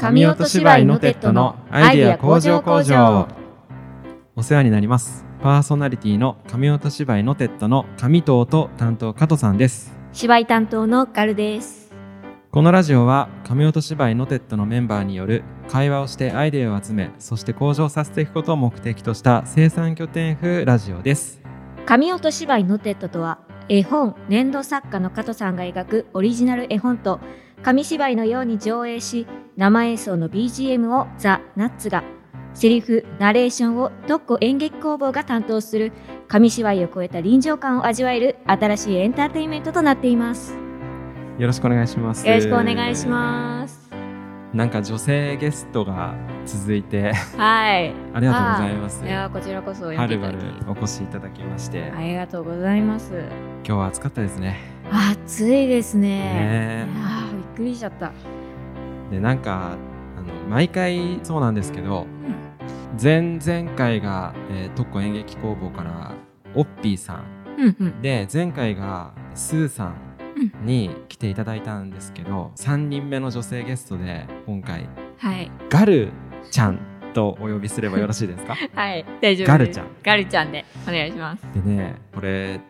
[0.00, 3.28] 神音芝居のテッドのアイデア工場工場。
[4.34, 5.26] お世話になります。
[5.42, 9.92] パーソナリティの神音芝居のテッドの上藤と担当加藤さんです。
[10.14, 11.92] 芝居担当のガルです。
[12.50, 21.42] このラジオは神音芝居のテッドのメンバーによる会話をしてアイデアを集めそして向上させていくことを目的とした生産拠点風ラジオです。
[21.84, 27.20] 神音芝居のテッドとは絵本粘土作家の加藤さんが描くオリジナル絵本と
[27.62, 29.26] 紙芝居のように上映し
[29.60, 32.02] 生演奏の BGM をザ・ナッツが
[32.54, 35.92] セリフナレーションを特攻演劇工房が担当する
[36.28, 40.54] 紙芝居を超えた臨場感を味わえる新しいエンターテインメントとなっています。
[41.38, 42.26] よろしくお願いします。
[42.26, 43.90] よろしくお願いします。
[44.54, 46.14] なんか女性ゲストが
[46.46, 47.12] 続いて。
[47.12, 47.92] はい。
[48.14, 49.04] ありがとうございます。
[49.04, 51.92] いやこちらこそはるばるお越しいただきまして。
[51.94, 53.12] ありがとうございます。
[53.66, 54.56] 今日は暑かったですね。
[54.90, 56.08] 暑いですね。
[56.08, 56.86] ね。
[57.04, 58.10] あびっくりしちゃった
[59.10, 59.76] でなんか
[60.16, 62.06] あの毎回そうなんですけど、
[63.00, 66.14] 前々回が、えー、特攻演劇工房から
[66.54, 67.24] オッピーさん、
[67.58, 69.96] うんうん、で前回がスーさん
[70.64, 76.10] に来ていただいたんですけど、3人目の女性ゲストで今回、はい、ガル
[76.50, 76.78] ちゃん
[77.12, 78.56] とお呼びすればよろしいですか？
[78.74, 79.04] はい。
[79.20, 79.86] 大丈夫ガルちゃん。
[80.02, 81.42] ガルちゃんでお願いします。
[81.54, 82.60] でねこれ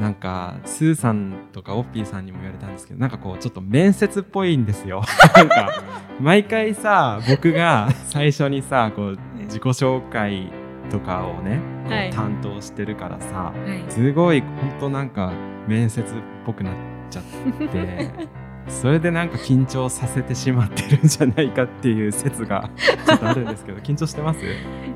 [0.00, 5.02] なんかスーさんとかオッピーさんにも言われたんですけどなんかこうちょっと面接っぽいんですよ。
[5.36, 5.82] なんか
[6.20, 10.50] 毎回さ僕が最初にさこう自己紹介
[10.90, 12.10] とかをね、はい。
[12.10, 13.84] 担当してるからさはい。
[13.90, 14.48] すごい本
[14.80, 15.32] 当なんか
[15.68, 16.04] 面接っ
[16.46, 16.74] ぽくなっ
[17.10, 17.24] ちゃっ
[17.68, 18.10] て
[18.68, 22.70] それでなんか緊張させてしまってるんじゃないかっていう説が
[23.06, 24.40] ちょっとあるんですけど緊張してます？
[24.44, 24.48] い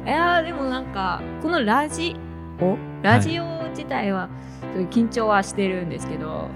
[0.08, 2.16] やーでもなんかこのラジ
[2.60, 2.77] オ？
[3.03, 3.44] ラジオ
[3.77, 4.28] 自体は
[4.60, 6.48] すごい緊張はしてるんですけど、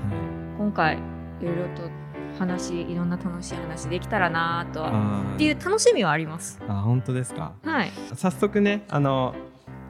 [0.58, 0.96] 今回
[1.40, 1.82] いろいろと
[2.38, 4.84] 話いろんな楽しい話できたらなと
[5.34, 6.60] っていう楽しみはあります。
[6.68, 7.52] あ本当ですか？
[7.64, 7.90] はい。
[8.14, 9.34] 早速ねあの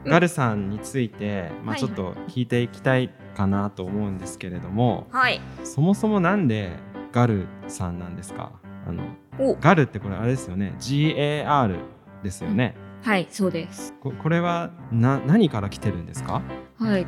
[0.04, 0.10] うん。
[0.10, 5.40] ガルさんについて、まあ、はいちょっと聞いていきたいかなと思うんですけれども、はい。
[5.62, 6.72] そもそもなんで
[7.12, 8.52] ガルさんなんですか？
[8.88, 9.04] あの
[9.38, 9.54] お。
[9.54, 11.78] ガルってこれあれですよね？GAR
[12.22, 13.94] ですよね、はいそうです。
[14.00, 16.42] ここれはな何から来てるんですか？
[16.80, 17.06] はい。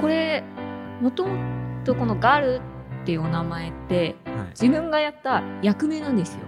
[0.00, 0.44] これ
[1.02, 2.60] もともとこのガル
[3.02, 6.40] っていうお名前ってはい、自分がやった役名なんですよ。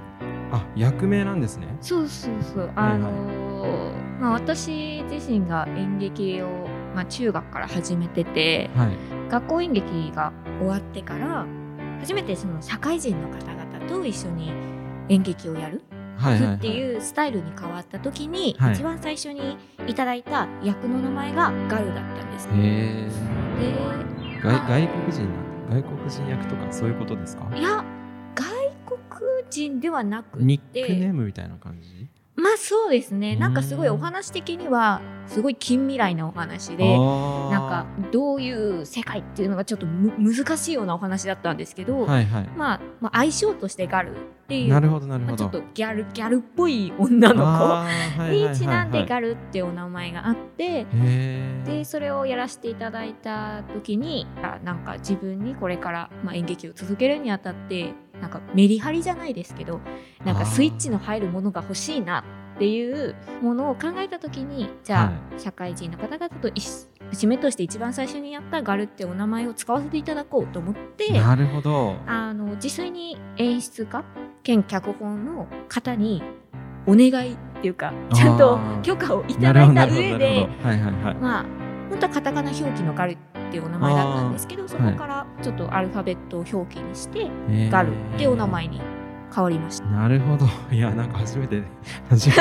[0.52, 1.66] あ役名なんですね。
[1.80, 2.60] そうそうそう。
[2.60, 6.48] はいあのーまあ、私自身が演劇を、
[6.94, 8.96] まあ、中学から始めててはい。
[9.30, 11.46] 学校演劇が終わってから
[12.00, 14.52] 初めてその社会人の方々と一緒に
[15.08, 15.82] 演劇をやる
[16.20, 18.74] はいはい、はい、っていうスタイルに変わった時に、はい。
[18.74, 22.48] 一番最初にいただいた役の名前がガルだったんです。
[22.48, 23.08] へえ
[23.60, 27.50] で外外国人なんだ外国人役とかそういうことですか？
[27.56, 27.84] いや
[28.34, 28.46] 外
[28.86, 29.00] 国
[29.50, 30.44] 人ではなくて。
[30.44, 32.08] ニックネームみたいな感じ？
[32.36, 33.36] まあそうですね。
[33.36, 42.48] なんかすごいうんお話的にはすごい近未来なお話でななんかどういう世界っていうのがちょっとむ難しいようなお話だったんですけど、はいはい。
[42.56, 44.18] まあ、まあ相性としてガルっ
[44.48, 45.44] ていうなるほどなるほど。
[45.44, 47.44] まあちょっとギャルギャルっぽい女の
[48.16, 50.86] 子にちなんでガルってお名前があって
[51.64, 59.80] でそれをやらせていただいた時にあなんか自分にこれから、まあ、演劇を続けるにあたってなんかメリハリじゃないですけど
[60.24, 62.24] なんかスイッチの入るものが欲しいな
[62.56, 66.68] っていうものを考えた時にじゃあ、は社会人の方々と一
[67.10, 71.96] 節目として一番最初にやったガルってお名前を使わせていただこうと思ってなるほど。
[72.06, 74.04] あの実際に演出家
[74.42, 76.22] 兼脚本の方に
[76.86, 80.48] お願いっていうかちゃんと許可をいただいた上で
[81.20, 81.44] まあ
[81.88, 87.28] 本当はカタカナ表記のガルっていうお名前だったんですけどそこからちょっとアルファベットを表記にして、
[87.70, 88.80] ガルっていうお名前に
[89.34, 89.84] 変わりました。
[89.86, 90.46] なるほど。
[90.74, 91.62] いやなんか初めて
[92.08, 92.40] 初めて。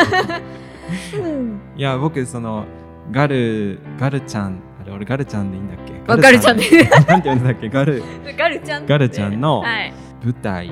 [1.21, 2.65] うん、いや僕その
[3.11, 5.93] ガルガルちゃんあれ俺ガルちゃんでいいんだっけ？
[6.11, 6.63] あガルちゃんで。
[7.07, 7.69] なんて言うんだっけ？
[7.69, 8.03] ガル。
[8.37, 8.93] ガルちゃんって。
[8.93, 9.93] ガルちゃんのはい、
[10.23, 10.71] 舞台、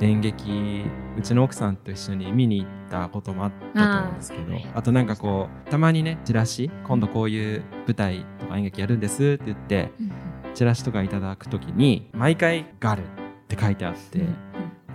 [0.00, 0.84] 演劇
[1.16, 4.44] うちの奥さんと一緒に見に行ったこともあったと思うんですけど
[4.74, 10.12] あとなんかこうたまにねチラシ今度こういう舞台とか演劇やるんですって言ってうん
[10.54, 13.06] チラシとかいただくときに毎回「ガル」っ
[13.48, 14.36] て書いてあって、うん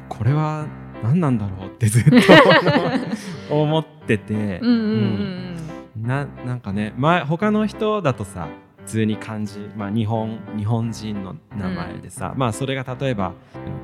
[0.10, 0.66] これは
[1.04, 2.04] 何なんだろうってずっ
[3.48, 5.56] と思ってて、 うん
[6.02, 13.34] ななんかね前他の人だとさ普通に漢字、まあ、日本日本人の名前でさ、まあそれが例えば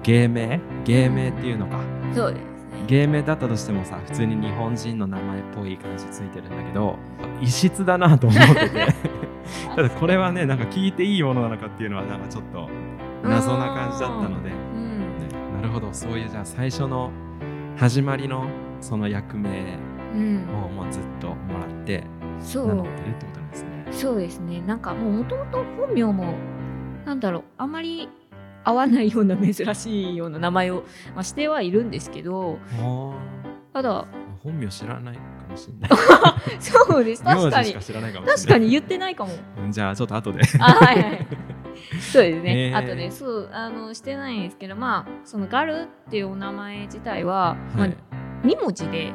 [0.03, 0.59] 芸名？
[0.83, 1.79] 芸名っていうのか。
[1.79, 2.55] うんそうですね。
[2.87, 6.97] 芸名だったとしてもさ普通に日本人の名前っぽい感じついてるんだけど
[7.41, 8.87] 異質だなと思ってて。
[9.75, 12.67] ただこれはねなんか聞いていいものなのかっていうのはなんかちょっと
[13.23, 15.61] 謎な感じだったので、ねうん。
[15.61, 15.89] なるほど。
[15.93, 17.11] そういうじゃあ最初の
[17.77, 18.45] 始まりの
[18.81, 19.77] その役名
[20.13, 20.45] うん。
[20.65, 22.03] をもうずっともらって
[22.39, 23.44] 名乗ってるってことなんですね。
[23.95, 24.61] そうですね。
[24.61, 26.33] なんかもうもともと本名も
[27.05, 28.09] なんだろうあまり
[28.63, 30.83] 合わないような珍しいような名前を、
[31.13, 33.13] まあ、してはいるんですけどあ
[33.73, 34.05] ただー
[34.43, 35.91] 本名知らないかもしれない。
[36.59, 37.23] そうです。
[37.23, 37.73] 確かに。
[37.73, 39.33] 確かに言ってないかも。
[39.57, 40.41] うんじゃあちょっと後で。
[40.59, 41.27] あはいはい。
[41.99, 43.11] そうですね、へーあとで。
[43.11, 47.97] そうあのしてないんですけどまあそのガルっていうお名前自体は、まあはい、
[48.43, 49.11] 2文字で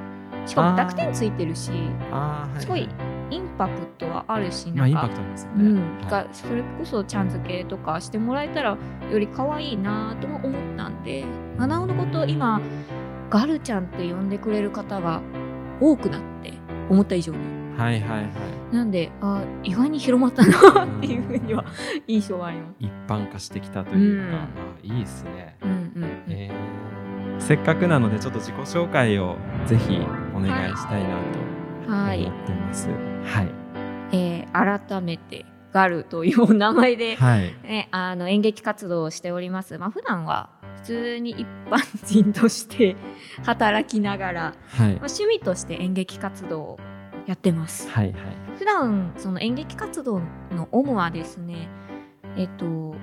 [0.47, 1.71] しかも濁点ついてるし
[2.11, 2.61] はい。
[2.61, 2.89] すごい
[3.31, 5.71] インパクトはあるしまあインなんか、パクトありますよね。
[5.71, 8.77] うんはいがそれこそちゃん付けとかしてもらえたら
[9.11, 11.25] より可愛いなとも思ったんで
[11.57, 12.61] まあなおのこと今
[13.29, 15.21] ガルちゃんって呼んでくれる方が
[15.81, 16.53] 多くなって
[16.89, 17.39] 思った以上に
[17.77, 18.75] はいはいはい。
[18.75, 21.65] なんであ意外に広まったなっていうふうには
[22.07, 22.75] 印象はあります。
[22.81, 24.49] 一般化してきたというか、うんあ
[24.83, 25.57] いいですね。
[25.63, 26.91] うんうんうんえー
[27.41, 29.37] せっかくなのでちょっと自己紹介を
[29.67, 29.99] ぜひ
[30.35, 31.21] お願いしたいなとは
[31.57, 32.89] い思ってます。
[32.89, 33.49] はい。
[34.13, 37.55] えー改めてガルというお名前で、はい。
[37.63, 39.79] ね、あの演劇活動をしております。
[39.79, 42.97] まあ普段は普通に一般人として
[43.45, 44.55] 働きながら、はい。
[44.79, 46.79] まあ、趣味として演劇活動を
[47.27, 47.89] やってます。
[47.89, 48.23] はいはい。
[48.59, 51.69] 普段その演劇活動の主はですね、
[52.37, 52.97] えっと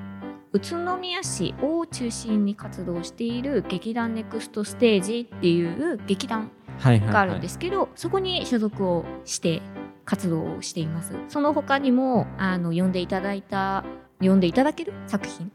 [0.54, 6.52] 宇都宮市を中心に活動している劇団ネクストステージっていう劇団。
[6.84, 9.62] があるんですけど、そこに所属をして
[10.06, 11.14] 活動をしています。
[11.28, 13.84] その他にもあの呼んでいただいた
[14.20, 15.52] 呼んでいただける作品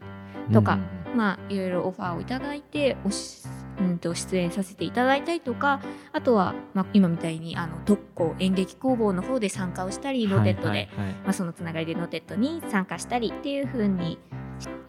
[0.51, 3.43] とかうんまあいろいろオファーをいただいておし、
[3.79, 5.81] うん、と出演させていただいたりとか
[6.11, 10.77] あとは、まあ、今みたいにあの特攻演劇工房の方で参加をしたりノテッドで、はい。
[10.77, 11.13] はいはい。
[11.23, 14.17] まあ、そのつながりでノテッドに参加したりっていう風に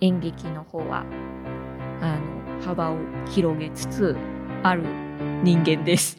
[0.01, 1.05] 演劇の方は
[2.01, 2.97] あの幅を
[3.31, 4.17] 広げつつ
[4.63, 4.85] ある
[5.45, 6.19] 人間です。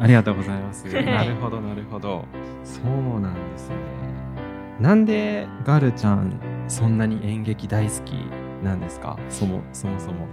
[0.00, 0.86] ありがとうございます。
[0.88, 2.24] は いなるほどなるほど。
[2.64, 3.76] そうなんですね。
[4.80, 6.32] なんでガルちゃん
[6.68, 8.12] そんなに演劇大好き
[8.64, 9.16] なんですか？
[9.28, 10.26] そもそもそも。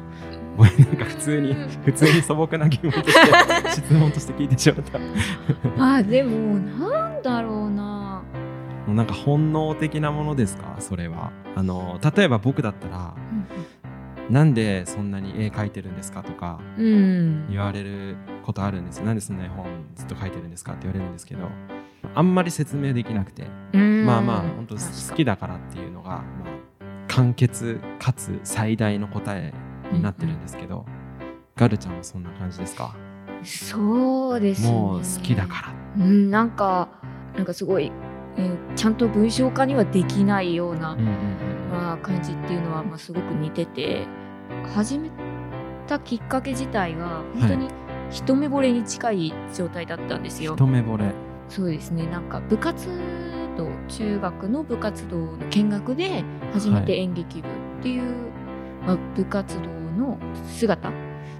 [0.58, 3.14] ごめんなんか普通にうん普通に素朴な疑問とし
[3.66, 4.84] て 質問として聞いてしまっ
[5.78, 5.96] た。
[5.98, 8.22] あでもなんだろうな
[8.88, 10.76] なんか本能的なものですか？
[10.80, 11.32] それは。
[11.56, 13.14] あの例えば僕だったら
[14.30, 17.48] なんでそんなに絵描いてるんですかとかうん。
[17.50, 19.00] 言われることあるんです。
[19.00, 19.06] よ。
[19.06, 19.66] なんでそんな絵本
[19.96, 21.48] ずっと描いてるんですかって言われるんですけど
[22.16, 23.48] あんまり説明できなくて。
[23.74, 24.06] うん。
[24.06, 26.24] まあまあ本当好きだからっていうのが、まあ、
[27.08, 29.54] 簡潔かつ最大の答え
[29.92, 30.86] になってるんですけど、
[31.56, 32.96] ガルちゃんはそんな感じですか？
[33.44, 34.72] そうですね。
[34.72, 36.06] もう好きだから。
[36.06, 36.90] うんなんか
[37.36, 37.92] なんかすごい、
[38.38, 41.14] えーちゃんと文章化にはできないような、うんうんうん。
[41.72, 44.08] まあ、感じっていうのは、まあ、すごく似てて
[44.74, 45.10] 始め
[45.88, 47.68] たきっかけ自体が本当に
[48.10, 50.56] 一目惚れに近い状態だったんですよ。
[50.56, 51.12] 一目惚れ。
[51.50, 52.88] そうですねなんか部活
[53.58, 56.24] 動中学の部活動の見学で
[56.54, 57.52] 初めて演劇部っ
[57.82, 58.32] ていう、
[58.86, 60.92] まあ、部活動の姿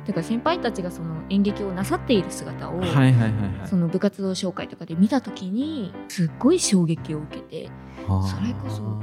[0.06, 3.28] だから先輩たちがその演劇をなさっている姿を、はいはいはいは
[3.66, 3.68] い。
[3.68, 7.70] その部活動紹介とかで見た時にすっごい衝撃を受けて
[8.08, 9.00] はあそれこそ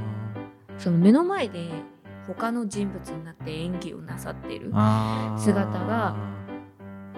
[0.77, 1.69] その目の前で
[2.27, 4.71] 他の人物になって演技をなさっている、
[5.37, 6.15] 姿が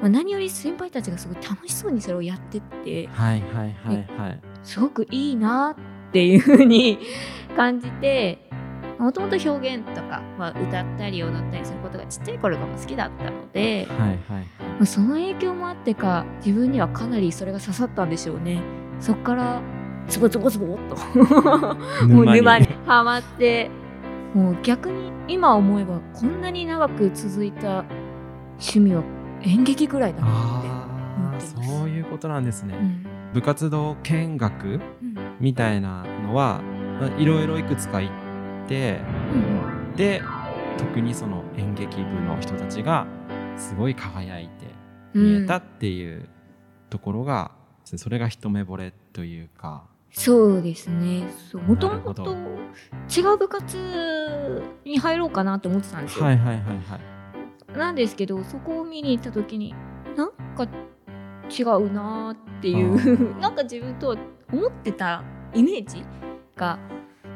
[0.01, 4.41] あ、何より先輩たちがすごい楽しそうにそれをやってってはいはいはいはい。
[4.63, 6.99] すごくいいなっていう風に
[7.55, 8.49] 感じて
[8.97, 18.61] もともと表現とか、まあ、歌ったり踊ったりすることがちっちゃい頃から好きだったので、はいはいまあ、その影響もあってか自分にはかなりそれが刺さったんでしょうね。
[18.99, 19.61] そっから
[20.09, 20.95] ズボズボズボっと。
[20.97, 22.07] はい。
[22.11, 23.71] もう沼にはまって
[24.33, 27.85] もう逆に今思えばこんなに長く続いた
[28.53, 29.03] 趣味は
[29.41, 30.71] 演劇ぐらいだなって思あってあ
[31.33, 31.55] ます。
[31.55, 32.75] そういうことなんですね。
[32.75, 33.05] うん。
[33.33, 34.79] 部活動見学うん
[35.39, 36.61] みたいなのは
[36.99, 38.11] まあいろいろいくつか行
[38.65, 38.99] って
[39.33, 39.37] う
[39.93, 39.95] ん。
[39.95, 40.21] で
[40.77, 43.07] 特にその演劇部の人たちが
[43.57, 44.67] すごい輝いて
[45.13, 45.39] うん。
[45.39, 46.29] 見えたっていう
[46.89, 47.51] ところが、
[47.85, 51.27] それが一目惚れというかそうですね。
[51.51, 52.35] そうもともと
[53.15, 56.99] 違う部活に入ろうかなと思ってたんですよ、はいはいはいは
[57.73, 57.77] い。
[57.77, 59.75] なんですけどそこを見に行った時に
[60.17, 60.63] なんか
[61.49, 64.15] 違うなーっていあうー なんか自分とは
[64.51, 65.23] 思ってた
[65.53, 66.03] イメージ
[66.55, 66.79] が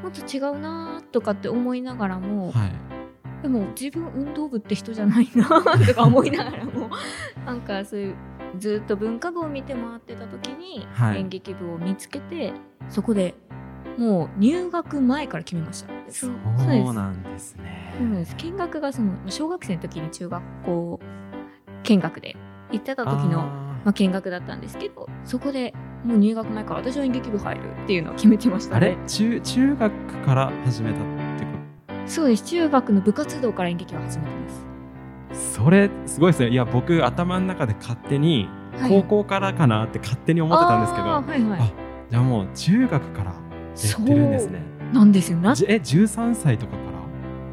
[0.01, 2.71] もっと違うなーとかって思いながらも、はい。
[3.43, 6.89] でも自分運動部って人じゃないなーとか思いながらも
[7.45, 8.15] なんかそういう
[8.57, 11.19] ずっと文化部を見て回ってた時に、はい。
[11.19, 12.53] 演劇部を見つけて
[12.89, 13.35] そこで
[13.97, 15.93] もう入学前から決めました。
[16.09, 17.93] そうなんですね。
[17.97, 18.35] そうです。
[18.37, 20.99] 見学がその小学生の時に中学校
[21.83, 22.35] 見学で
[22.71, 23.45] 行ってた時のあ
[23.83, 25.73] まあ、見学だったんですけどそこで
[26.05, 28.91] もう入学前から私は演劇部入るっていうのを決めてましたね。
[28.91, 28.97] れ？
[29.07, 29.93] 中中学
[30.25, 31.01] から始めたっ
[31.37, 31.51] てこ
[32.05, 32.45] そうです。
[32.45, 34.65] 中学の部活動から演劇を始めてます。
[34.65, 34.72] と
[35.33, 36.49] それすごいですね。
[36.49, 38.89] いや僕頭の中で勝手にはい。
[38.89, 41.59] 高校からかなって勝手に思ってたんですけど、あーはいはい。
[41.61, 41.71] あ
[42.09, 44.61] じゃあもう中学からやってるんですね。
[44.91, 45.37] なんですよ。
[45.39, 46.77] なじえ13歳とかか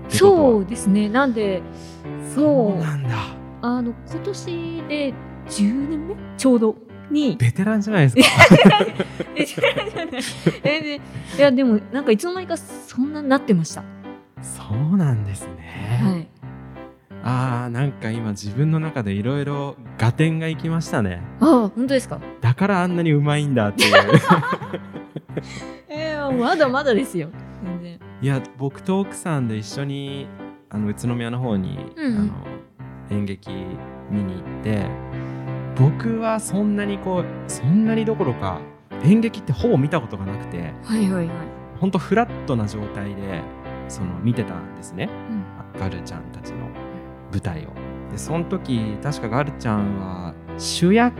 [0.04, 1.08] らそうですね。
[1.08, 1.62] なんで
[2.34, 2.78] そう。
[2.78, 3.16] なんだ。
[3.62, 5.14] あの今年で
[5.48, 6.76] 10年目ちょうど
[7.10, 7.36] に。
[7.36, 8.46] ベテランじゃないですか。
[9.36, 10.22] え違う違う違う
[10.64, 11.00] えでい
[11.38, 13.84] やでもなんかいつの間にかそんなになってました、
[14.42, 16.28] そうなんですね、はい
[17.22, 21.22] あーなんか今自分の中でいろいろ合点がいきましたね。
[21.40, 22.18] ああ本当ですか？
[22.40, 23.94] だからあんなにうまいんだっていう。
[25.88, 27.28] えー、まだまだですよ。
[27.62, 28.00] 全然。
[28.22, 30.28] いや僕と奥さんで一緒に
[30.70, 32.20] あの宇都宮の方に、うんうん。
[32.20, 32.30] あの
[33.10, 33.50] 演劇
[34.10, 34.86] 見に行って
[35.76, 38.60] 僕はそんなにこうそんなにどころか
[39.02, 41.36] 演劇ってほぼ見たことがなくてはいはいはい、
[41.80, 43.42] ほんとフラットな状態で
[43.88, 45.10] その見てたんですね。
[45.74, 45.80] うん。
[45.80, 46.69] ガルちゃんたちの
[47.32, 47.70] 舞台を。
[48.10, 51.14] でその時確かガルちゃんは主役？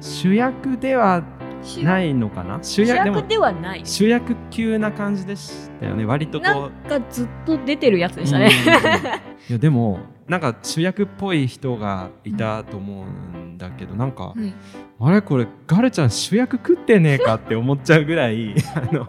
[0.00, 1.22] 主役では
[1.62, 2.58] 主ないのかな？
[2.62, 3.82] 主主役でも役ではない。
[3.84, 6.04] 主役級な感じでしたよね。
[6.04, 8.50] 割とこなうんかずっと出てるやつでしたね。
[9.48, 14.54] いやでもなんか主役っぽい人がいたと思うんだけどなんか、はい
[15.00, 15.22] あれ？
[15.22, 19.08] これガルちゃん主役食ってねえかって思っちゃうぐらいあの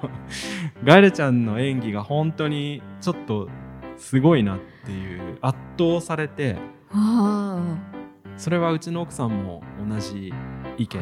[0.84, 3.50] ガルちゃんの演技が本当にちょっと
[4.02, 6.58] すごいなっていう圧倒されて
[6.92, 7.78] あ
[8.36, 10.34] それはうちの奥さんも同じ
[10.78, 11.00] 意見で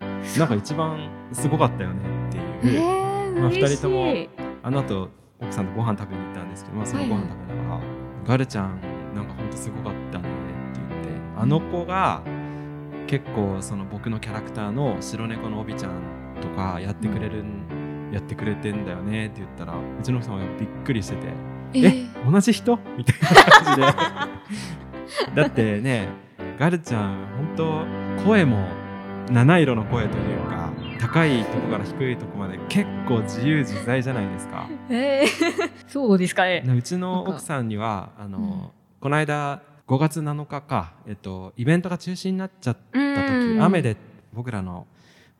[0.00, 0.38] あ。
[0.38, 3.62] なんか一番すごかったよねってえいう、ー、まあ嬉しい。
[3.62, 4.14] 二人とも
[4.62, 5.08] あの後
[5.40, 7.80] 奥さんとご飯食べに行ったんですけど、まあ、そのご飯食べながら、
[8.26, 8.80] ガルちゃん
[9.14, 12.22] なんかほんとすごかったねって言ってあの子が
[13.06, 21.28] 結構その僕のキャラクターの白猫のおびちゃんとかやってくれるん、やってくれてんだよねって言ったらうちの奥さんはびっくりしてて
[21.74, 22.78] ええー同じ人？
[22.96, 23.80] みたいな感じ
[25.34, 26.08] で だってね
[26.58, 27.86] ガルちゃん本
[28.18, 28.66] 当声も
[29.30, 34.66] 七色の声というか高いとこから低いとこまで結構自由自在じゃないですか。
[34.88, 36.64] えー、 そうですかね。
[36.66, 43.96] うちの奥さんにはあの、この間5月7日か、えっと、イベントが中止になっちゃった時雨で
[44.32, 44.86] 僕らの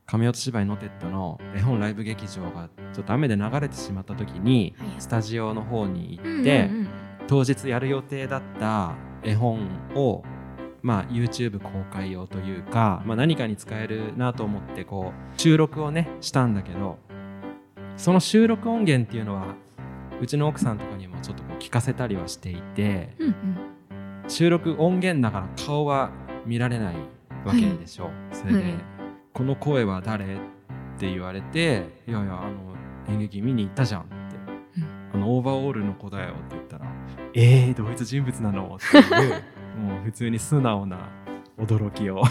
[0.06, 4.88] 亀音芝居のテッドの絵本ライブ劇場がちょっと雨で流れてしまった時にはい。
[5.00, 6.70] スタジオの方に行うんって、
[7.26, 8.94] 当日やる予定だった
[9.24, 10.22] 絵本を、
[10.80, 16.98] まあ、YouTube 公開用というか、まあ、何かに使えるなと思ってこう収録をねしたんだけど
[17.96, 19.56] その収録音源っていうのは
[20.20, 24.30] うちの奥さんとかにもちょっとこう聞かせたりはしていてうんうん。
[24.30, 26.12] 収録音源だから顔は
[26.44, 26.94] 見られない
[27.44, 28.95] わけでしょ、それで、はい
[29.36, 30.28] この声は誰?」っ
[30.98, 32.74] て言われて「いやいやあの
[33.08, 34.14] 演劇見に行ったじゃん」って
[35.12, 36.86] 「あのオーバーオールの子だよ」って言ったら
[37.34, 39.32] 「えー、同一人物なの?」っていう
[39.78, 40.96] もう普通に素直な
[41.58, 42.22] 驚きを。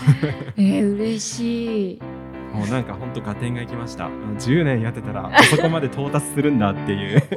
[0.58, 2.02] えー、嬉しい。
[2.54, 4.08] もうなんかほんと合点がいきました。
[4.08, 7.22] 10年やってたらあそこまで到達するんだっていう。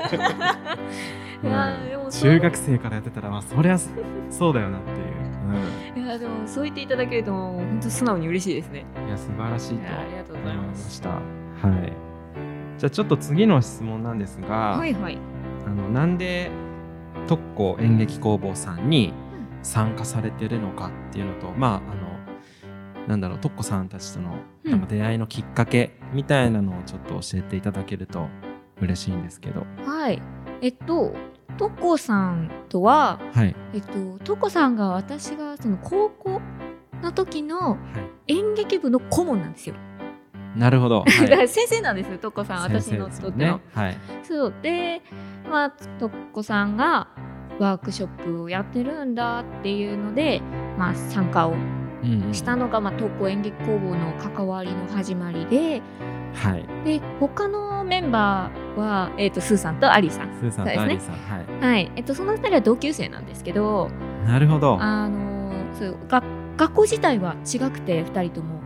[2.11, 3.91] 中学生からやってたらまあそりゃそ
[4.31, 4.97] そうだよなっていう、
[5.88, 8.87] いやでもそう言っていただけるともう本当素直に嬉しいですね。
[8.97, 10.75] うん、いや素晴らしいとありがとうございま。
[10.75, 11.21] したは
[11.87, 12.09] い
[12.79, 15.19] じゃあちょっと次の質問なんですが、はいはい。
[15.67, 16.50] あのなんで
[17.27, 19.12] 特攻演劇工房さんに
[19.62, 28.29] 参加されてるのかっていうのと、まああのなんだろう特攻さんたちとのうんなんか出会いのきっかけみたいなのをちょっと教えていただけると
[28.81, 30.23] 嬉しいんですけどはい。
[30.61, 31.15] えっと、
[31.59, 33.55] トコさんとは、はい。
[33.75, 36.41] えっと、トコさんが私がその高校
[37.03, 37.77] の時のは
[38.27, 39.75] 演劇部の顧問なんですよ。
[40.57, 43.57] いなるほど、 はだかい、ら先生なんですよ、トコさん、私のとっての。
[43.57, 43.97] ねはい。
[44.23, 44.55] そう。
[44.62, 45.03] で、
[45.50, 47.09] まあ、トコさんが
[47.59, 50.41] ワークショップをやってるんだっていうので、
[50.79, 51.55] まあ、参加を
[52.33, 55.83] したのが、まあ、特攻演劇工房の関わりの始まりで、
[56.35, 56.67] はい。
[56.85, 60.28] で、他のメンバーは、えっと、スーさんとアリさん。
[60.40, 60.76] スーさんそうですね。
[60.76, 61.73] とアリーさん、はい。
[61.73, 61.93] はい。
[61.97, 63.90] えっと、その二人は同級生なんですけど、
[64.26, 64.75] なるほど。
[64.75, 66.25] ああのそう学
[66.57, 68.59] 学校自体は違くて2人とも。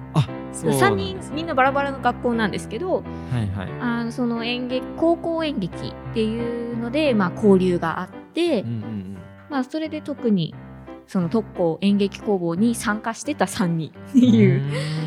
[0.53, 3.03] そうな3んです人みんなバラバラの学校なんですけどは
[3.41, 3.71] いはい。
[3.81, 9.17] あのその演劇高校演劇っていうので、まあ、交流があって、うんうんうん。
[9.49, 10.55] まあ、それで特に
[11.13, 13.91] その特攻演劇工房に参加してた3人。
[13.91, 14.63] っていう。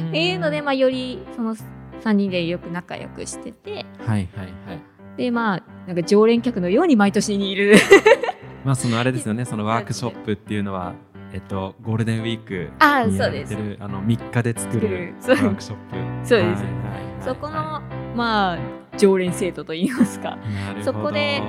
[0.10, 3.72] っていうので、まあ、よりその3人でよく仲良くしてて。
[3.72, 4.28] はいはいはい。
[5.18, 7.74] でまあなんか常連客のように毎年にいる。
[8.64, 9.46] まあそのあれですよね。
[9.46, 10.94] そのワークショップっていうのは
[11.34, 13.56] えっとゴールデンウィークあーにやっそうです。
[13.56, 15.78] てるあの3日で作るワークショッ
[16.22, 16.28] プ。
[16.28, 16.64] そうです。
[17.22, 17.82] そこの、
[18.16, 18.60] まあ
[18.96, 20.36] 常連生徒といいますか。
[20.36, 20.84] なるほど。
[20.84, 21.42] そこで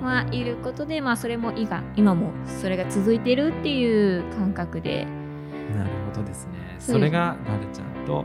[0.00, 5.06] まあいることでまあそれも今今もそれが続いてるっていう感覚で。
[5.74, 6.76] なるほどですね。
[6.78, 8.24] それがガルちゃんと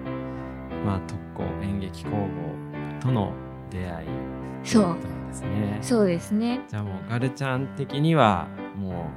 [0.86, 3.34] まあ特攻演劇工房との
[3.70, 4.08] 出会い
[4.64, 5.78] そうですね。
[5.82, 6.62] そうですね。
[6.68, 9.10] じゃあもうガルちゃん的にはも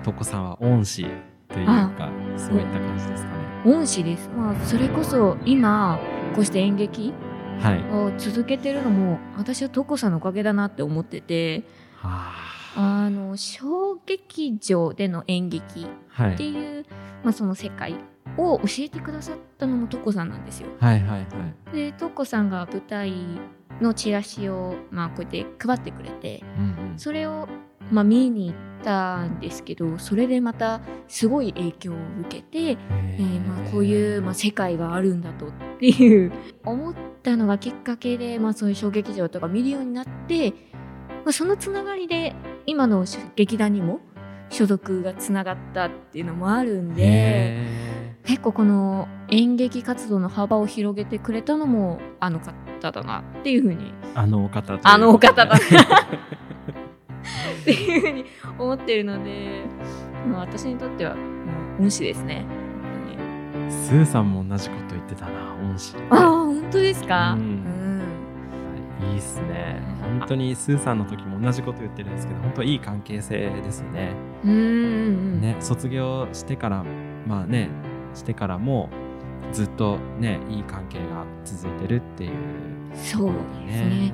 [0.00, 1.06] うトコさんは恩師
[1.48, 3.74] というかそういった感じですかね。
[3.74, 4.28] 恩師です。
[4.36, 5.98] まあそれこそ今
[6.34, 7.12] こうして演劇
[7.60, 7.82] はい。
[7.92, 11.58] を続けてるのも私はトコさんのおかげだなって思ってて。
[11.58, 11.62] は
[12.04, 16.84] あの小劇場での演劇っていう、
[17.22, 17.94] まあ、その世界
[18.36, 20.68] を教えてくださったのもトコさんなんですよ。
[20.80, 21.26] はいはいは
[21.72, 21.76] い。
[21.76, 23.12] でトコさんが舞台
[23.80, 26.98] のチラシを、まあ、こうやって配ってくれてうんうん。
[26.98, 27.48] それを、
[27.90, 36.32] まあ、見に行ったんですけどそれでまたすごい影響を受けて、えーまあ、こういう、まあ、世界があるんだとっていう。
[36.64, 40.52] 思ったのがきっかけで、まあ、そういう小劇場とか見るようになって、
[41.24, 42.34] まあ、そのつながりで
[42.66, 43.04] 今の
[43.34, 44.00] 劇団にも
[44.50, 47.66] 所属がつながったっていうのもあるんでへ
[48.24, 55.56] 結構この演劇活動の幅を広げてくれたのもあの方だなっていうふうにーあのお方あのお方だな。
[57.62, 58.24] っていうふうに
[58.58, 59.62] 思ってるので、
[60.30, 61.22] まあ、私にとってはも
[61.80, 62.44] う恩師ですね。
[63.70, 68.02] スーさんも同じこと言ってたな恩師ああ本当ですか、ううんん。
[69.12, 74.12] いいっすね本当にスーさんの時も同じこと言ってるんですけど本当いい関係性ですよね。
[74.44, 75.40] うんうんうん。
[75.40, 76.84] ね卒業してから
[77.26, 77.68] まあね
[78.14, 78.90] してからも
[79.52, 82.32] ずっとねいい関係が続いてるっていう。
[82.94, 83.32] そう
[83.66, 84.12] ですね。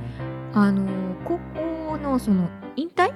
[0.52, 0.86] あの
[1.24, 3.12] 高校のその引退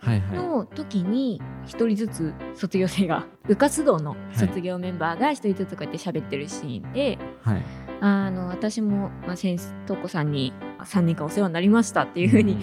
[0.00, 0.36] はいはい。
[0.36, 7.62] の時に一人ずつ卒業生が部活動の卒業メンバーが一人ずつこうやって喋ってるシーンで、はい
[8.00, 12.58] あの私も、まあ、先生とこさんに3年間お世話になりましたっていうふうに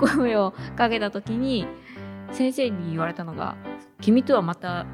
[0.00, 1.66] 声をかけた時に
[2.32, 3.56] 先生に言われたのが
[4.00, 4.86] 「君とはまた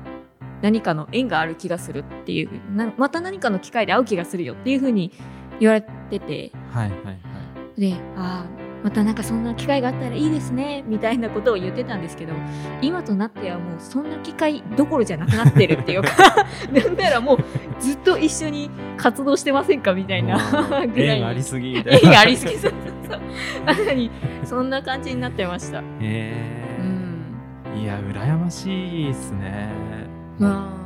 [0.62, 5.12] 何かの縁がある気がする」っていうなまた何かの機会で会う気がするよっていうふうに
[5.60, 6.52] 言われてて。
[6.70, 7.80] はいはいはい。
[7.80, 12.34] でああまたなんかそんな機会があったらいいですねみたいなことを言ってたんですけど
[12.82, 16.10] 今となってはもうそんな機会どころじゃなくなってるっていうか
[16.72, 17.38] なんならもう
[17.80, 20.38] ずっと一緒に活動してませんかみたいな
[20.86, 22.12] ぐらい縁ありすぎみたいな。
[22.12, 22.72] 縁ありすぎそう
[23.06, 23.94] そうそう。
[23.94, 24.10] に
[24.44, 25.82] そんな感じになってました。
[26.00, 27.24] へうん。
[27.76, 29.68] えいや羨ましいっすね。
[30.38, 30.76] まあ。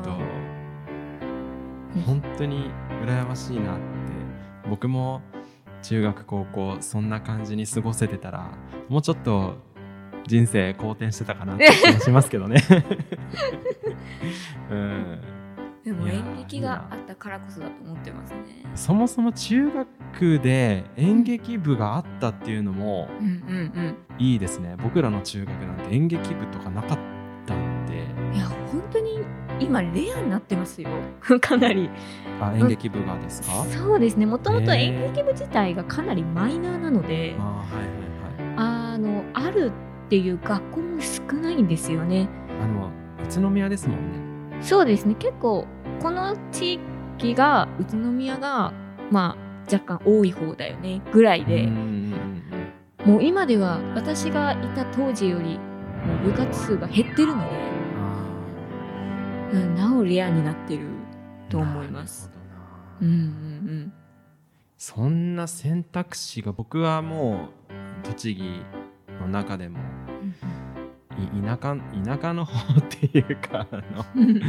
[2.07, 2.71] 本当に
[3.05, 3.81] 羨ましいなって。
[4.69, 5.21] 僕も
[5.83, 8.51] 中学高校そんな感じに過ごせてたら
[8.89, 9.55] もうちょっと
[10.27, 12.63] 人生好転してたかなって気も しますけどね。
[14.71, 15.21] うん。
[15.85, 18.65] でも演劇があったからこそだと思ってますね。
[18.75, 23.09] そもそも中学で演劇部があったっていうのも
[24.19, 24.77] いいですね。
[24.83, 27.10] 僕らの中学なんて演劇部とかなかった
[29.61, 30.89] 今レアになってますよ。
[31.41, 31.89] かなり。
[32.41, 33.65] あ演劇部がですか？
[33.65, 34.27] そうですね。
[34.27, 38.95] もともと演劇部自体がかなりマイナーなのであはいはいはい。
[38.95, 39.67] あのある
[40.07, 42.29] っていう学校も少ないんですよね。
[42.63, 42.91] あの
[43.29, 44.59] 宇都宮ですもんね。
[44.63, 45.15] そうですね。
[45.19, 45.67] 結構
[46.03, 46.81] この地
[47.19, 48.73] 域が宇都宮が
[49.11, 51.01] まあ若干多い方だよね。
[51.13, 51.69] ぐらいで。
[53.07, 55.59] もう今では私がいた当時より
[56.07, 57.60] もう部活数が減ってるので、あ
[59.53, 62.31] うんなおレアになってるーと思います。
[63.01, 63.93] うんうん
[64.77, 68.63] そんな選択肢が僕はもう栃木
[69.21, 69.79] の中でも
[70.23, 74.41] うんい田舎田舎の方っていうかあの、うん。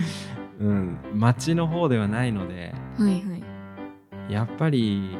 [0.60, 3.38] うん、町の方ではないのではいは
[4.30, 4.34] い。
[4.34, 5.18] やっぱり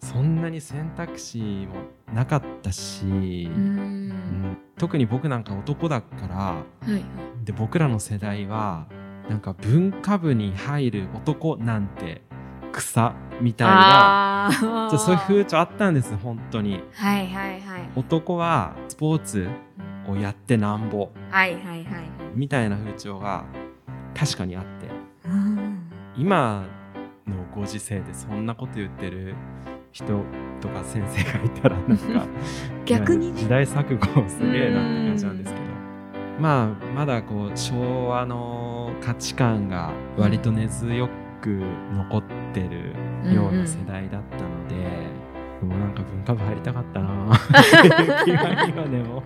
[0.00, 1.76] そんなに選択肢も
[2.12, 3.12] なかったし、うう
[3.62, 4.58] んん。
[4.78, 7.04] 特に僕なんか男だからはいはい。
[7.48, 8.86] で僕らの世代は
[9.30, 12.20] なんか文化部に入る男なんて
[12.72, 14.50] 草みたいな
[14.90, 16.82] そういう風潮あったんです本当に。
[16.92, 17.90] はいはいはい。
[17.96, 19.48] 男はスポーツ
[20.06, 22.04] をやってなんぼはいはいはいはい。
[22.34, 23.46] みたいな風潮が
[24.14, 24.68] 確かにあって。
[25.24, 25.90] うん。
[26.18, 26.66] 今
[27.26, 29.34] のご時世でそんなこと言ってる
[29.92, 30.22] 人
[30.60, 32.26] とか先生がいたらなんか
[32.84, 33.40] 逆にね。
[33.40, 35.67] 時代錯誤すげえなって感じなんですけど
[36.38, 41.08] まあまだこう昭和の価値観が割と根強
[41.40, 41.62] く
[41.94, 42.22] 残っ
[42.54, 42.94] てる
[43.34, 44.74] ような世代だったので、
[45.60, 47.38] でもなんか文化部入りたかったなっ
[47.82, 49.22] ていう気は今でも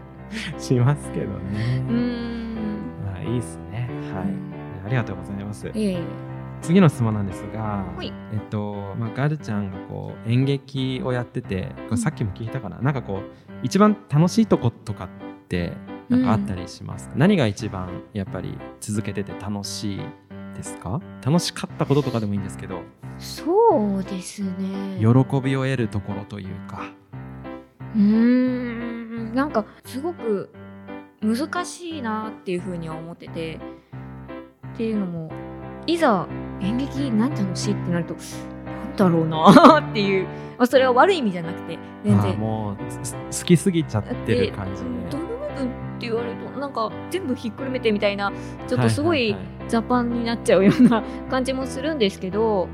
[0.59, 1.85] しますけどね。
[1.89, 2.57] うん。
[3.05, 3.89] まあいいっすね。
[4.13, 4.87] はい。
[4.87, 5.69] ありがとうございます。
[5.75, 13.23] ええ次の質問なんですが、はいえっと、まあ、ガルちゃんがこう演劇をやってて、これさっきも聞いたかな、なんかこう、
[13.65, 15.09] 一番楽しいとことかっ
[15.49, 15.73] て、
[16.09, 20.01] なんかあったりしますか、何が一番やっぱり続けてて楽しい
[20.55, 21.01] ですか？
[21.25, 22.83] 楽しかったこととかでもいいんですけど、
[23.19, 24.99] そうですね。
[24.99, 25.07] 喜
[25.41, 26.83] びを得るところというか。
[27.95, 29.35] うーん。
[29.35, 30.53] なんかすごく
[31.23, 33.59] 難しいなっていうふうには思ってて。
[34.75, 35.31] っていうのも
[35.87, 36.27] いざ
[36.63, 40.25] 演劇何楽しいってなるとなんだろうなっていう、
[40.57, 42.39] まあ、それは悪い意味じゃなくて全然。
[42.39, 44.89] もうす好きすぎちゃってる感じで。
[45.11, 45.71] どの部分
[46.03, 48.33] って言われるとなんか全部ひっくるめてみたいな
[48.67, 49.37] ちょっとすごい
[49.69, 52.69] ザパンになっちゃうような感じもするんですけど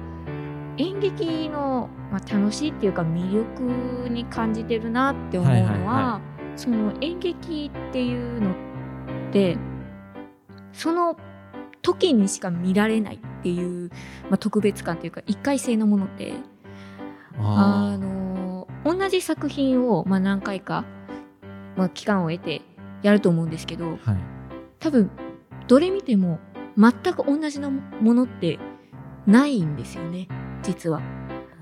[0.78, 6.20] 演劇の、まあ、楽しいっていうか魅力に感じてるなって思うのは,、はいはいは
[6.56, 8.54] その演劇っていうのっ
[9.32, 9.58] て
[10.72, 11.16] その
[11.82, 13.90] 時にしか見られないっていう、
[14.24, 16.32] まあ、特別感というか一回性のもので
[17.38, 20.84] ああの同じ作品を、まあ、何回か、
[21.76, 22.62] まあ、期間を得て
[23.02, 24.16] やると思うんですけどーはい。
[24.78, 25.10] 多分
[25.66, 26.38] どれ見ても
[26.76, 28.58] 全く同じのものって
[29.26, 30.28] ないんですよね
[30.62, 31.00] 実は。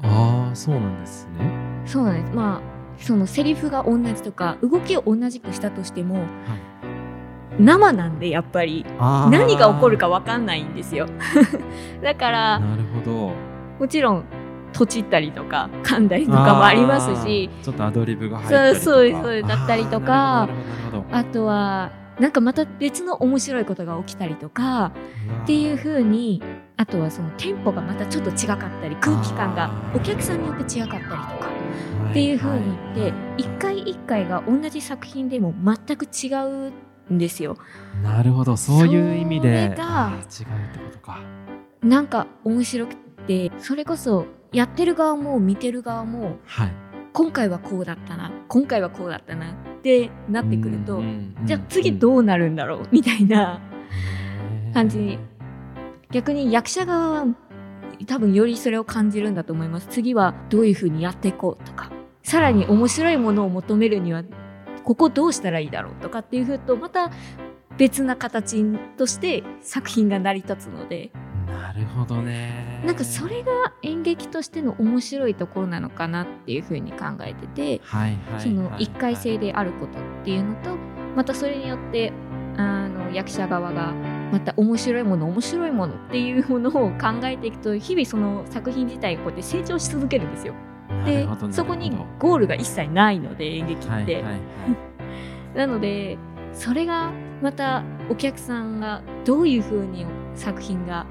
[0.03, 1.83] あーそうなんですね。
[1.87, 2.33] そうなんです。
[2.35, 6.25] まあそのセリフが同じとか動きを同じくしたとしても
[7.59, 8.85] 生なんでやっぱり。
[8.99, 11.07] 何が起こるか分かんないんですよ。
[12.03, 13.33] だからなるほど。
[13.79, 14.25] もちろん
[14.77, 17.49] とちったりとか噛んだりとかもありますし。
[17.63, 18.85] ちょっっとアドリブが入ったりとか。
[18.85, 20.49] そうそうそうだったりとか。
[21.13, 24.93] あとはなんかまた別の面白いことが起きたりとか
[25.45, 26.43] っていうう風に
[26.77, 31.15] あとはそのテンポがまたちょっと違かったり空気感がお客さんによって違かったりとか。
[31.15, 36.73] わっていう風に言って一回一回が同じ作品でも全く違う
[37.13, 37.59] んですよ。
[38.03, 39.49] なるほどそういう意味で。
[39.49, 39.79] 違うって
[40.79, 41.21] ことか。
[41.83, 46.73] なんか面白くてそれこそやってる側も見てる側もはい。
[47.13, 51.03] 今回はこうだったな今回はこうだったなってなってくると、
[51.45, 53.63] じゃあ次どうなるんだろうみたいな
[54.75, 55.19] 感じに
[56.11, 57.27] 逆に役者側は
[58.07, 59.87] 多分よりそれを感じるんだと思います。
[59.89, 61.91] 次はどういう風にやっていこうとか
[62.23, 64.23] さらに面白いものを求めるには
[64.85, 67.11] ここどうしたらいいだろうとかっていう風とまた
[67.79, 68.63] 別な形
[68.99, 71.11] として作品が成り立つので
[71.47, 72.83] なるほどね。
[72.85, 80.77] なんかそれが演劇としての面白いところなのかなっていう風に考えててはいはいはいその一回性であることっていうのと
[81.15, 82.13] またそれによって
[82.57, 83.93] あの役者側が
[84.33, 90.55] また面白いもの面白いものっていうものを考えていくと日々その作品自体がこうやって成長し続けるんですよ。
[91.05, 93.89] でそこにゴールが一切ないので演劇って。
[93.89, 94.41] はいはいはい。
[95.55, 96.19] なので
[96.53, 101.07] それがまたお客さんがどういう風に作品が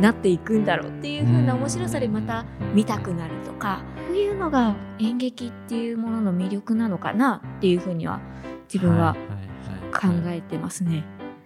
[0.00, 8.20] なっていくんだろうっていう風な面白さでまた見たくなるとかそういうのが演劇っていうものの魅力なのかなっていう風には
[8.72, 9.16] 自分は
[9.92, 11.04] 考はいはいえてますね。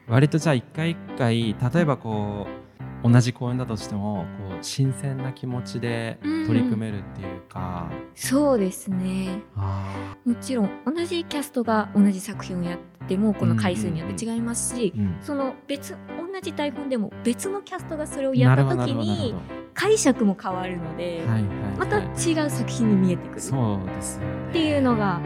[0.08, 2.62] 割とじゃあ一回一回例えばこう
[3.10, 9.42] 同じ公演だとしてもこう新鮮な気持ちで取り組めるっていうか、そうですね。
[9.56, 15.16] あもちろん同じキャストが同じ作品をやってもこの回数によって違いますし、ーうん。
[15.20, 19.38] その別同じ台本でも別のキャストがそれをなやった時にほ
[19.74, 21.42] 解釈も変わるので、どはいはい。
[21.78, 25.20] またはい違う作品に見えてくるっそうですよねていうのが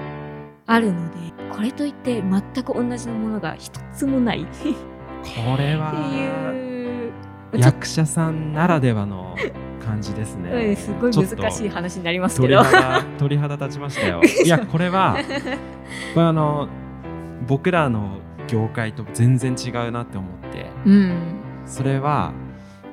[0.66, 1.16] あるので
[1.50, 4.46] これといって全く同じのものが一つもない。
[4.46, 5.92] これは
[7.52, 9.34] 役者さんならではの
[9.84, 12.62] 感じですとね すごい難しい話になりますけ鳥ど。
[12.62, 14.20] 肌鳥肌立ちましたよ。
[14.44, 15.16] いやこれは
[16.14, 16.68] これあの
[17.46, 20.35] 僕らの業界と全然違うなって思って
[20.84, 21.40] うん。
[21.64, 22.32] それは、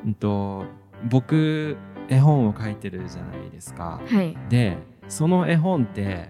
[0.05, 0.65] うんと、
[1.09, 1.77] 僕
[2.09, 4.01] 絵本を書いてるじゃないですか。
[4.05, 4.37] はい。
[4.49, 6.29] でその絵本って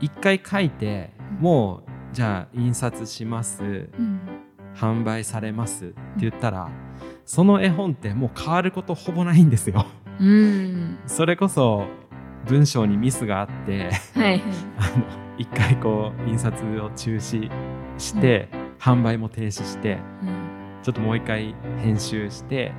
[0.00, 1.10] 一回書いて
[1.40, 3.62] もうじゃあ印刷します。
[3.62, 3.66] う
[4.02, 4.20] ん。
[4.74, 5.86] 販売されます。
[5.86, 6.70] って言ったら
[7.24, 9.86] その絵本ってもう変わることほぼないんですよ。
[10.20, 10.98] うん。
[11.06, 11.86] それこそ
[12.46, 14.42] 文章にミスがあってはい。
[14.78, 15.04] あの
[15.38, 17.50] 一回こう印刷を中止
[17.96, 20.48] して、販売も停止してうん
[20.82, 22.72] ちょっともう一回編集して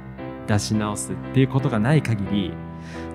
[0.48, 2.54] 出し直すっていうことがない限り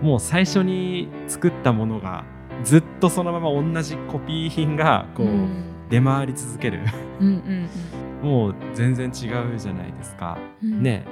[0.02, 2.24] もう最初に作ったものが
[2.62, 5.74] ずっとそのまま同じコピー品がこう、うん。
[5.90, 6.80] 出回り続ける。
[8.22, 10.38] もう全然違うじゃないですか。
[10.62, 10.82] うん。
[10.82, 11.04] ね。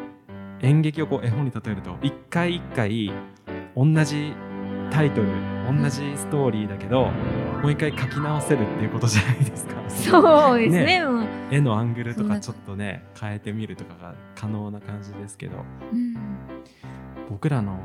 [0.61, 3.13] 演劇をこう絵本に例えると一回一回
[3.77, 4.33] 同じ
[4.93, 5.29] タイトル
[5.81, 7.07] 同じストーリーだけど
[7.63, 9.73] もう一回書き直せるっていうことじゃないですか。
[9.89, 10.85] そうですね。
[10.85, 11.03] ね。
[11.51, 15.59] 絵のアングルとかちょっとね変えてみるとかが可能な感じですけど。
[15.93, 16.17] うん。
[17.31, 17.79] 僕らの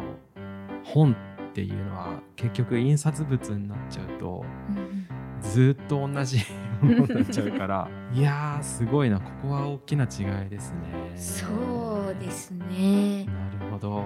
[0.83, 5.07] 本っていうのは結局印刷物になっちゃうとうん
[5.41, 6.39] ずっと同じ
[6.81, 9.19] ものになっちゃうから いやーすごいな。
[9.19, 10.77] ここは大きな違いですね。
[11.15, 13.27] そうですね
[13.77, 14.03] ほど。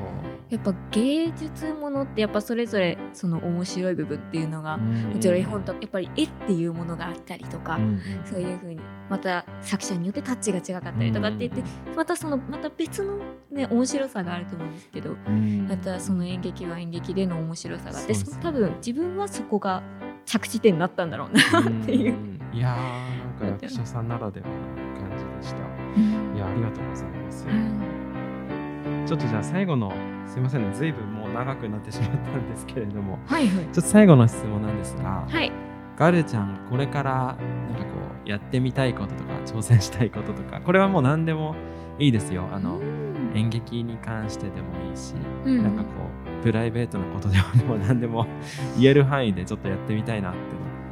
[0.49, 11.63] やっぱ芸術ものってやっぱそれぞれその面白い部分っていうのがももちろん絵本とやっぱり絵っていうものがあったりとか、うそういう風にまた作者によってタッチが違かったりとかって言って、
[11.95, 13.17] またそのまた別の
[13.51, 15.67] ね面白さがあると思うんですけどうん。
[15.67, 19.83] またその演劇は演劇での面白さがあって多分自分はそこが
[20.25, 22.13] 着地点になったんだろうなっていう。
[22.13, 24.53] んいやーなんか役者さんならではの
[24.99, 25.61] 感じでした。
[26.35, 27.45] いやありがとうございます、
[29.05, 29.93] ちょっとじゃあ最後の
[30.27, 33.19] すいませんね随分もう長くなってしまったんですけれども。
[33.25, 33.65] はいはい。
[33.65, 35.51] ちょっと最後の質問なんですが、はい。
[35.97, 37.91] ガルちゃんこれからなんかこ
[38.25, 41.55] うやってみたいこととか挑戦したいこととかこれはもう何でも
[41.99, 42.47] いいですよ。
[42.51, 43.11] あのうん。
[43.35, 45.13] 演劇に関してでもいいし、
[45.45, 45.63] うん。
[45.63, 45.89] なんかこ
[46.39, 48.25] うプライベートなことでももう何でも
[48.79, 50.33] 言える範囲でちょっとやってみたいなっ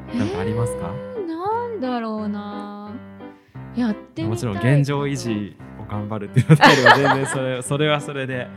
[0.10, 2.92] てなんかありますか、えーなんだろうな。
[3.76, 8.48] やってもちろん現状維持を頑張るっていう全然それそれはそれで。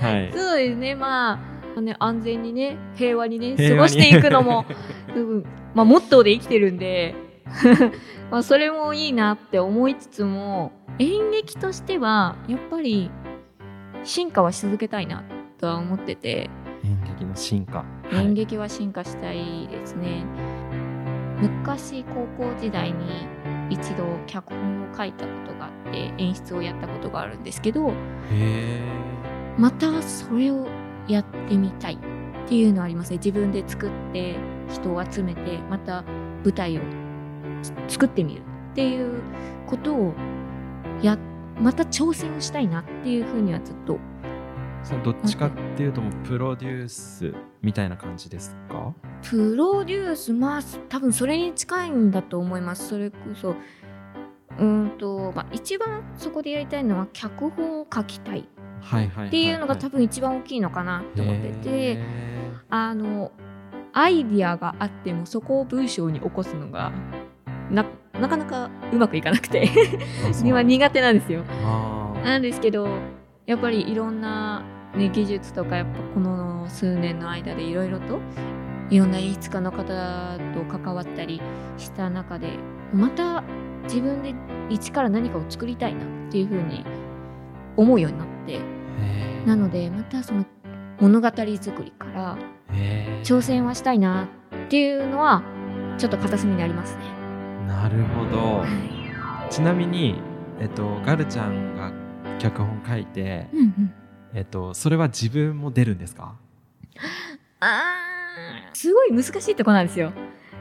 [0.00, 0.32] はい。
[0.32, 0.94] そうですね。
[0.94, 1.38] ま
[1.76, 4.64] あね安全にね平和にね過ごしていくのも、
[5.14, 5.44] うん。
[5.74, 7.14] まあ、モットーで生きてるんで。
[8.30, 13.10] まあそれもいいなって思いつつも演劇としてはやっぱり
[14.02, 15.22] 進化はし続けたいな
[15.58, 16.50] とは思ってて。
[16.84, 18.16] 演劇の進化、はい。
[18.26, 20.24] 演劇は進化したいですね、
[21.40, 23.26] 昔高校時代に
[23.70, 27.92] 一度脚本を書いたことがあって演出をやったことがあるんですけど
[29.58, 30.66] またそれを
[31.08, 33.16] やってみたいっていうのはありますね。
[33.16, 34.36] 自分で作って
[34.68, 36.04] 人を集めてまた
[36.44, 36.80] 舞台を
[37.62, 38.42] つ作ってみるっ
[38.74, 39.20] ていう
[39.66, 40.14] ことを
[41.02, 41.18] や
[41.60, 43.98] また挑戦をしたいなっていうふうにはずっと
[44.82, 48.92] それどっちかっていうともうプロデュースみたいな感じですか？
[49.22, 52.88] プロデュースまあ多分それに近いんだと思います。
[52.88, 54.64] それこそうー
[54.94, 58.48] んと、まあ、一番そこでやりたいのは脚本を書きたい。
[59.28, 62.04] っていうのが多分一番大きいのかなと思ってて、へ
[62.70, 63.32] あの
[63.92, 66.92] アイディアがあってもそこを文章に起こすのが
[67.70, 69.68] ななかなかうまくいかなくて。
[70.32, 71.42] 苦手なんですよ。
[72.24, 72.88] なんですけど
[73.46, 74.64] やっぱりいろんな、
[74.96, 78.18] ね、技術とかやっぱこの数年の間でいろいろと
[78.88, 81.40] いろんな演出家の方と関わったり
[81.76, 82.50] した中で
[82.94, 83.42] また
[83.84, 84.34] 自分で
[84.70, 86.84] 一から何かを作りたいなっていうふうに
[87.76, 88.60] 思うようになって
[89.44, 90.44] なのでまたその
[90.98, 92.38] 物語作りから
[93.22, 94.28] 挑戦はしたいな
[94.66, 95.42] っていうのは
[95.98, 97.04] ちょっと片隅にありますね。
[97.66, 98.58] なるほど。
[98.58, 98.66] は
[99.48, 99.52] い。
[99.52, 100.20] ちなみに、
[100.60, 101.92] えっと、ガルちゃんが
[102.38, 103.94] 脚本書いて、うんうん
[104.36, 106.34] えっと、それは自分も出るんですか？
[107.60, 110.12] あーすごい難しいとこなんですよ。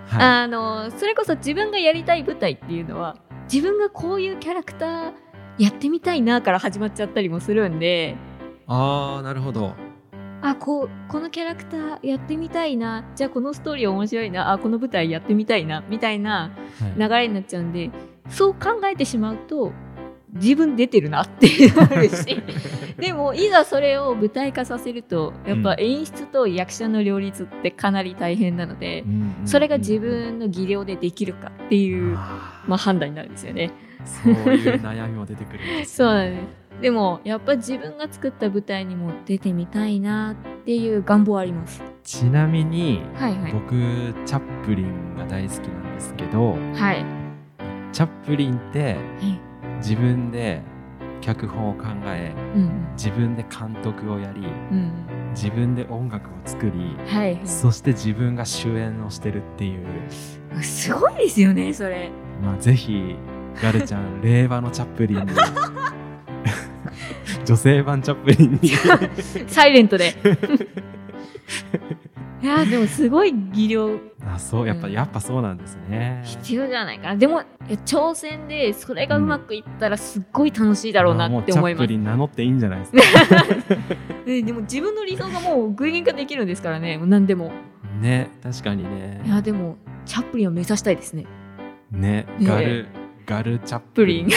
[0.07, 0.23] はい。
[0.43, 3.17] あのそれこそ自分がやりたい舞台っていうのは
[3.51, 5.13] 自分がこういうキャラクター
[5.59, 8.15] やってみたいなから始まっちゃったりもするんで。
[8.67, 9.75] あーなるほど。
[10.41, 16.99] あこうこのキャラクターやってみたいなじゃあこのストーリー面白いなあこの舞台やってみたいなみたいなはい。
[16.99, 17.89] 流れになっちゃうんで
[18.29, 19.73] そう考えてしまうと
[20.35, 22.41] 自分出てるなってなるし
[22.97, 32.15] でもいざそれを舞台化させるとやっぱ演出と役者の両立ってかなり大変なのでう、んそれが自分の技量でできるかっていう、
[32.67, 33.71] まあ、判断になるんですよね。
[34.05, 41.81] そういう悩みも出てくるんです そうなんですでもやっぱ自分が作った舞台にも出てみたいなっていう願望はあります。
[42.03, 43.53] ちなみにはいはい。
[43.53, 43.71] 僕
[44.25, 47.05] チャップリンが大好きなんですけどはい。
[47.93, 49.44] チャップリンってはい
[49.85, 50.63] 自分で
[51.21, 54.91] 脚本を考えうん自分で監督をやりうん
[55.35, 59.83] 自分で音楽を作りはい、そして自分が主演をしてるっていう
[60.51, 60.63] はい。
[60.63, 62.09] すごいですよねそれ。
[62.41, 63.15] まあぜひ
[63.61, 65.25] ガルちゃん 令和のチャップリンに
[67.45, 68.69] 女性版チャップリンに
[69.47, 70.15] サイレントで。
[72.41, 77.15] いやでもすごい技量あそうやっぱ、うんやっぱそうなんですね必要じゃないかな。
[77.15, 77.43] でも
[77.85, 81.97] 挑戦でそれがうまくいったらすっごい楽しいだろうなって思いますチャップリ。
[81.97, 82.99] ン名乗っていいんじゃないですか
[84.27, 87.51] え でも自分の理想がもう具現化できるんですからね何でも。
[88.01, 91.25] ね確かにねいやでもチャップリンを目指したいですね。
[91.91, 92.87] ねねガル
[93.25, 94.31] ガルチャップリンプ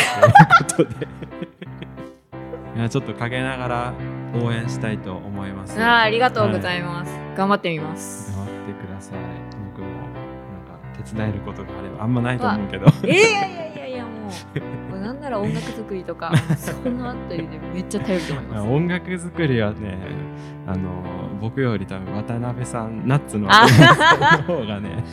[0.76, 1.08] ということで
[2.76, 3.92] いやちょっと陰ながら
[4.40, 7.27] 応援したいと思いますあーありがとうございます。
[7.38, 8.32] 頑張ってみます。
[8.36, 9.18] 頑張ってください。
[9.72, 10.08] 僕もなん
[10.66, 12.86] か手伝えることがあればあんまないと思うけど。
[13.04, 14.10] えー、いやいやいやいやも
[14.92, 14.98] う。
[14.98, 18.66] なんなら音楽作りとかそのあたりでめっちゃ頼ると思います。
[18.66, 19.98] 音楽作りはね
[20.66, 20.90] あの
[21.40, 23.68] 僕より多分渡辺さんナッツのあ
[24.42, 25.04] 方がね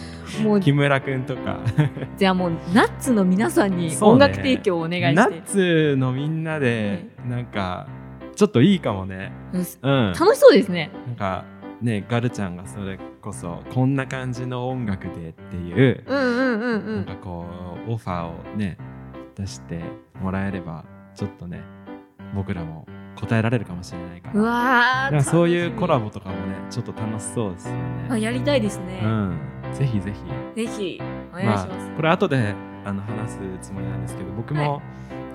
[0.43, 1.59] もう木村くんとか。
[2.17, 7.85] じゃあもうナッツの皆さんに音楽提供をお願いして、ナッツのみんなでなんか
[8.35, 9.31] ちょっといいかもね。
[9.53, 9.61] うん。
[9.61, 10.13] うん。
[10.13, 10.91] 楽しそうですね。
[11.07, 11.45] なんか
[11.85, 17.45] ねガルちゃんがそれこそこんな感じの音楽でっていう、なんんかこ
[17.87, 18.77] うオファーをね
[19.35, 19.81] 出して
[20.21, 20.83] もらえれば
[21.15, 21.61] ちょっとね
[22.33, 24.39] 僕らも答えられるかもしれないから。
[24.39, 28.07] うわかそういうコラボボとかもねちょっと楽しそうですよね。
[28.09, 29.39] あやりたいですね、うん、
[29.73, 30.11] ぜひぜ
[30.55, 30.65] ひ。
[30.65, 34.81] ぜひお願いします、あ、これ後であの話すつもりなんですけど僕も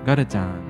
[0.04, 0.69] ガルちゃん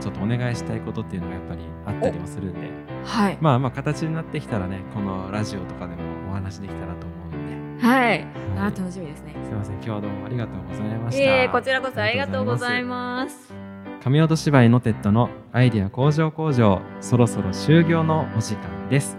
[0.00, 2.68] ちょっとお願いしたいことっていうのがやっぱりあったりもするんで。
[3.04, 3.38] はい。
[3.40, 8.26] まあまあ形になってきたらねこのラジオとかでもお話できたらと思うんで、はい。
[8.56, 8.72] あはい。
[8.76, 9.34] 楽しみですね。
[9.44, 9.74] すいません。
[9.76, 11.22] 今日はどうもありがとうございました。
[11.22, 13.52] ええこちらこそありがとうございます。
[14.02, 19.16] 神音芝居のテッドのアイディア工場工場そろそろ終業のお時間です。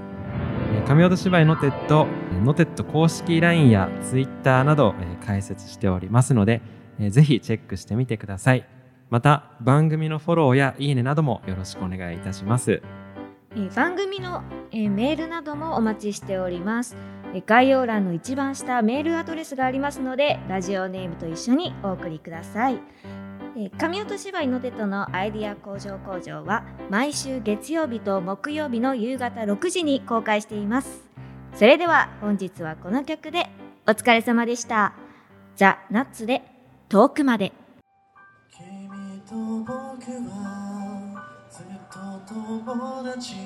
[0.73, 2.07] えー神音芝居のテッド
[2.43, 6.61] のテッド公式 LINE や Twitter などえー開設しておりますので
[6.99, 8.65] えーぜひチェックしてみてください
[9.11, 12.81] また番組のフォローやいいねなどもよろしくお願いいたします。
[13.57, 16.95] え番組の、えメールなどもお待ちしております、
[17.33, 22.79] え概要欄の一番下メールアドレスがありますのでラジオネームと一緒にお送りください、
[23.57, 31.09] え神音芝居のテトのアイディア工場工場は毎週月曜日と木曜日の夕方6時に公開しています。
[31.53, 33.49] それでは本日はこの曲で
[33.85, 34.93] お疲れ様でした。
[35.57, 36.43] ザ・ナッツで
[36.87, 37.51] 遠くまで。
[40.09, 43.45] はずっと友達流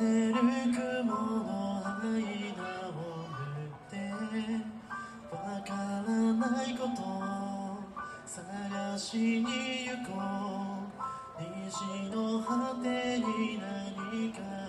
[0.00, 2.18] れる雲の間
[2.88, 2.92] を
[3.54, 3.94] 縫って
[5.30, 6.98] わからないこと
[8.26, 10.18] 探しに行こ
[10.84, 10.98] う。
[11.40, 14.67] 虹の果てに何か